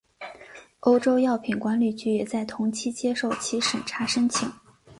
[0.79, 4.51] 欧洲药品管理局也在同期接受其审查申请。